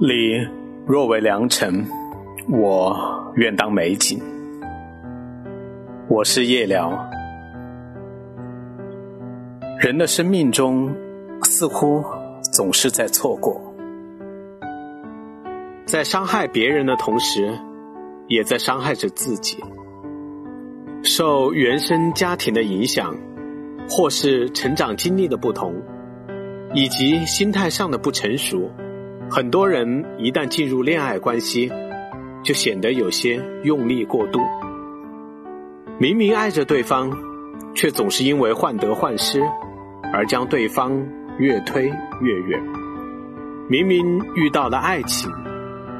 [0.00, 0.44] 你
[0.88, 1.86] 若为良辰，
[2.50, 4.20] 我愿当美景。
[6.08, 7.08] 我是夜聊。
[9.78, 10.92] 人的生命中，
[11.44, 12.04] 似乎
[12.52, 13.72] 总是在错过，
[15.86, 17.56] 在伤害别人的同时，
[18.26, 19.62] 也在伤害着自己。
[21.04, 23.16] 受原生家庭的影响，
[23.88, 25.72] 或是成长经历的不同，
[26.74, 28.68] 以及心态上的不成熟，
[29.34, 31.68] 很多人一旦进入恋爱关系，
[32.44, 34.38] 就显得有些用力过度。
[35.98, 37.10] 明明爱着对方，
[37.74, 39.42] 却总是因为患得患失，
[40.12, 41.04] 而将对方
[41.36, 41.82] 越推
[42.20, 42.62] 越远。
[43.68, 45.28] 明明遇到了爱情，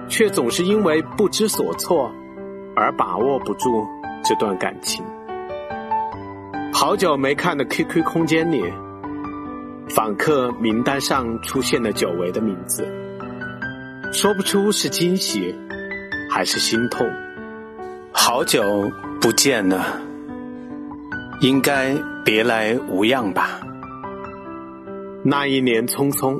[0.07, 2.13] 却总是因为不知所措，
[2.77, 3.85] 而把握不住
[4.23, 5.05] 这段感情。
[6.73, 8.63] 好久没看的 QQ 空间里，
[9.89, 12.87] 访客名单上出现了久违的名字，
[14.15, 15.55] 说不出是惊喜，
[16.31, 17.07] 还是心痛。
[18.13, 18.91] 好久。
[19.21, 20.03] 不见了，
[21.41, 21.95] 应该
[22.27, 23.59] 别来无恙吧？
[25.23, 26.39] 那一年匆匆，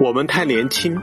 [0.00, 1.00] 我们太年轻，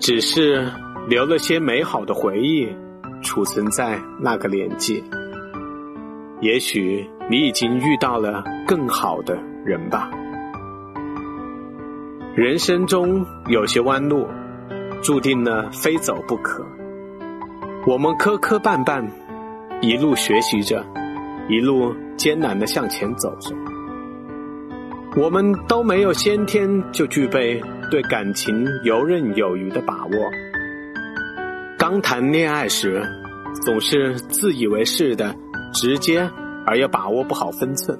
[0.00, 0.68] 只是
[1.08, 2.68] 留了些美好的回忆，
[3.22, 5.04] 储存在那个年纪。
[6.40, 10.10] 也许你已经遇到了更好的人吧。
[12.36, 14.28] 人生中有些弯路，
[15.02, 16.62] 注定了非走不可。
[17.86, 19.02] 我们磕磕绊绊，
[19.80, 20.84] 一路学习着，
[21.48, 23.56] 一路艰难的向前走着。
[25.16, 27.58] 我们都没有先天就具备
[27.90, 30.12] 对感情游刃有余的把握。
[31.78, 33.02] 刚谈恋爱时，
[33.64, 35.34] 总是自以为是的
[35.72, 36.30] 直接，
[36.66, 37.98] 而又把握不好分寸。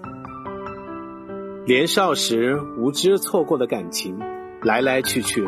[1.68, 4.16] 年少时无知错过的感情，
[4.62, 5.44] 来来去去，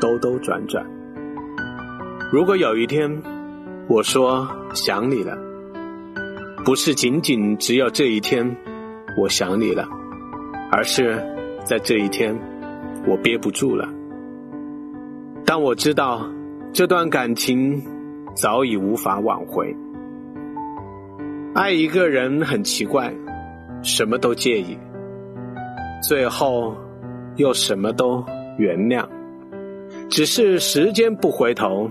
[0.00, 0.84] 兜兜转转。
[2.32, 3.22] 如果有一天，
[3.88, 5.38] 我说想你了，
[6.64, 8.56] 不是仅仅只有这一天，
[9.16, 9.88] 我想你了，
[10.72, 11.22] 而是
[11.64, 12.36] 在这一天，
[13.06, 13.88] 我憋不住了。
[15.46, 16.28] 但我知道
[16.72, 17.80] 这段感情
[18.34, 19.76] 早已无法挽回。
[21.54, 23.14] 爱一个人很奇怪，
[23.84, 24.76] 什么都介意，
[26.02, 26.74] 最后
[27.36, 28.24] 又什么都
[28.58, 29.06] 原谅，
[30.08, 31.90] 只是时间不回头，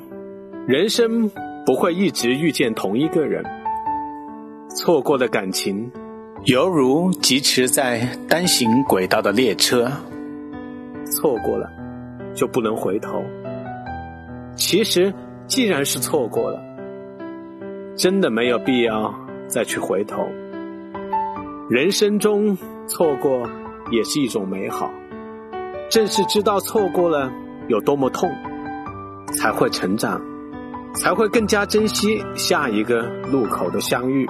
[0.68, 1.30] 人生。
[1.66, 3.46] 不会一直遇见同一个人，
[4.76, 5.92] 错过的感情，
[6.46, 9.88] 犹如疾驰在单行轨道的列车，
[11.06, 11.70] 错过了
[12.34, 13.24] 就不能回头。
[14.56, 15.14] 其实，
[15.46, 16.60] 既然是错过了，
[17.96, 19.14] 真的没有必要
[19.48, 20.28] 再去回头。
[21.70, 23.48] 人生中错过
[23.92, 24.92] 也是一种美好，
[25.90, 27.32] 正是知道错过了
[27.68, 28.30] 有多么痛，
[29.38, 30.22] 才会成长。
[30.96, 34.28] 才会更加珍惜下一个路口的相遇，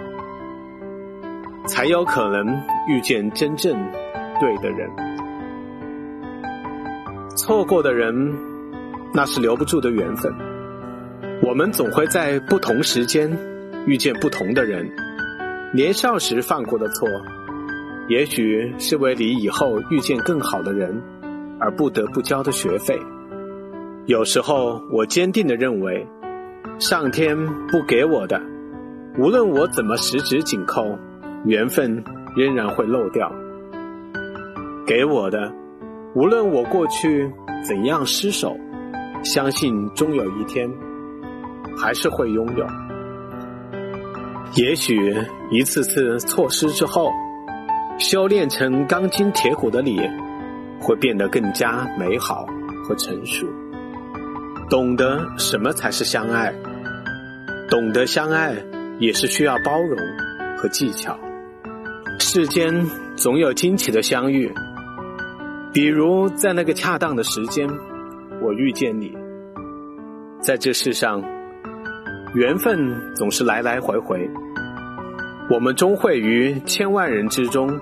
[1.65, 3.73] 才有可能遇见真正
[4.41, 4.89] 对的人。
[7.37, 8.37] 错过的人，
[9.13, 10.31] 那是留不住的缘分。
[11.41, 13.31] 我们总会在不同时间
[13.87, 14.91] 遇见不同的人。
[15.73, 17.07] 年少时犯过的错，
[18.09, 21.01] 也许是为你以后遇见更好的人
[21.59, 22.99] 而不得不交的学费。
[24.07, 26.05] 有时候，我坚定的认为。
[26.79, 27.35] 上天
[27.67, 28.41] 不给我的，
[29.17, 30.97] 无论我怎么十指紧扣，
[31.43, 32.01] 缘分
[32.37, 33.29] 仍然会漏掉；
[34.87, 35.51] 给我的，
[36.15, 37.29] 无论我过去
[37.67, 38.55] 怎样失手，
[39.25, 40.71] 相信终有一天
[41.77, 42.65] 还是会拥有。
[44.55, 45.13] 也许
[45.51, 47.11] 一次次错失之后，
[47.99, 49.99] 修炼成钢筋铁骨的你，
[50.79, 52.47] 会变得更加美好
[52.83, 53.45] 和成熟，
[54.69, 56.53] 懂得什么才是相爱。
[57.69, 58.55] 懂得相爱，
[58.99, 59.99] 也是需要包容
[60.57, 61.19] 和技巧。
[62.17, 64.51] 世间总有惊奇的相遇，
[65.73, 67.69] 比如在那个恰当的时间，
[68.41, 69.15] 我遇见你。
[70.41, 71.21] 在这世上，
[72.33, 74.27] 缘分总是来来回回，
[75.49, 77.79] 我们终会于千万人之中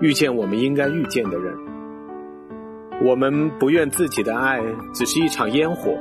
[0.00, 1.54] 遇见我们应该遇见的人。
[3.04, 4.60] 我们不愿自己的爱
[4.94, 5.96] 只是一场烟火，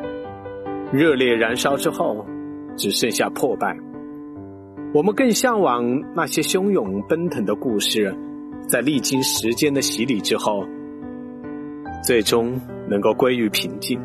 [0.92, 2.26] 热烈燃烧之后。
[2.78, 3.76] 只剩下破败。
[4.94, 5.84] 我们更向往
[6.14, 8.16] 那些汹涌奔腾的故事，
[8.70, 10.64] 在历经时间的洗礼之后，
[12.04, 14.00] 最终能够归于平静，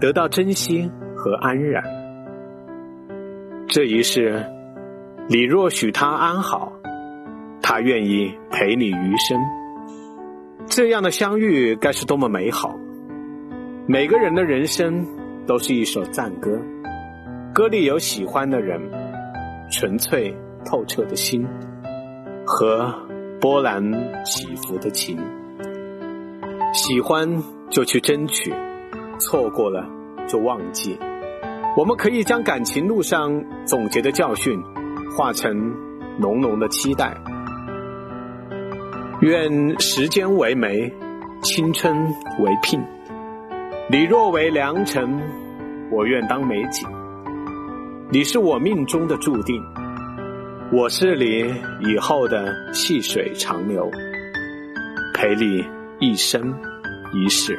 [0.00, 1.84] 得到珍惜和安然。
[3.68, 4.42] 这一世，
[5.28, 6.72] 你若许他安好，
[7.68, 9.36] 他愿意陪你余生。
[10.66, 12.72] 这样的相遇该是多么美好！
[13.88, 15.04] 每个人的人生
[15.48, 16.62] 都是一首赞歌，
[17.52, 18.80] 歌里有喜欢的人，
[19.68, 20.32] 纯粹
[20.64, 21.44] 透彻的心
[22.46, 22.94] 和
[23.40, 23.82] 波澜
[24.24, 25.18] 起伏的情。
[26.72, 28.54] 喜欢就去争取，
[29.18, 29.84] 错过了
[30.28, 30.96] 就忘记。
[31.76, 34.56] 我们可以将感情路上总结的教训，
[35.16, 35.74] 化成
[36.20, 37.12] 浓浓的期待。
[39.26, 40.88] 愿时间为媒，
[41.42, 41.96] 青春
[42.38, 42.80] 为聘。
[43.90, 45.20] 你若为良辰，
[45.90, 46.88] 我愿当美景。
[48.08, 49.60] 你是我命中的注定，
[50.70, 53.90] 我是你以后的细水长流，
[55.12, 55.64] 陪你
[55.98, 56.54] 一生
[57.12, 57.58] 一世。